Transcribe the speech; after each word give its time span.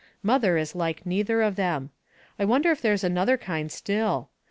Mother 0.23 0.57
is 0.57 0.73
like 0.73 1.05
neither 1.05 1.43
of 1.43 1.57
them. 1.57 1.91
I 2.39 2.43
wonder 2.45 2.71
if 2.71 2.81
there's 2.81 3.03
another 3.03 3.37
kind 3.37 3.69
Btill. 3.69 4.29